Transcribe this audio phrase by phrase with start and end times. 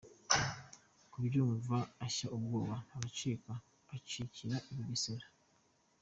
[1.11, 3.53] kubyumva ashya ubwoba aracika;
[3.95, 5.27] acikira i Bugesera.